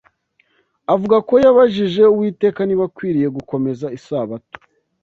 [0.93, 4.57] avuga ko yabajije Uwiteka niba akwiriye gukomeza Isabato